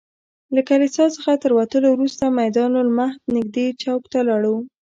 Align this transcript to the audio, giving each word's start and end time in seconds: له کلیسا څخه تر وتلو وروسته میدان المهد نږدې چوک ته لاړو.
له 0.55 0.61
کلیسا 0.69 1.05
څخه 1.15 1.31
تر 1.43 1.51
وتلو 1.59 1.87
وروسته 1.93 2.35
میدان 2.39 2.71
المهد 2.83 3.21
نږدې 3.35 3.65
چوک 3.81 4.03
ته 4.11 4.19
لاړو. 4.27 4.55